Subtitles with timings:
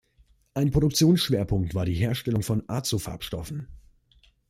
[0.55, 3.67] Ein Produktionsschwerpunkt war die Herstellung von Azo-Farbstoffen.